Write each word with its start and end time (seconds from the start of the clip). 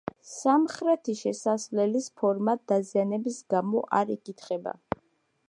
სამხრეთი 0.27 1.13
შესასვლელის 1.19 2.07
ფორმა 2.21 2.57
დაზიანების 2.73 3.39
გამო 3.57 3.85
არ 4.01 4.17
იკითხება. 4.19 4.77